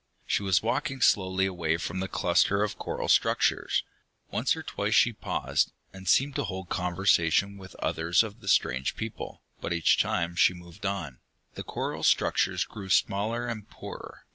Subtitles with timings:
[0.25, 3.83] She was walking slowly away from the cluster of coral structures.
[4.31, 8.95] Once or twice she paused, and seemed to hold conversation with others of the strange
[8.95, 11.19] people, but each time she moved on.
[11.53, 14.25] The coral structures grew smaller and poorer.